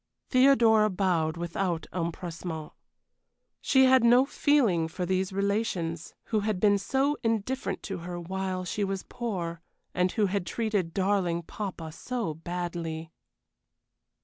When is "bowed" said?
0.89-1.37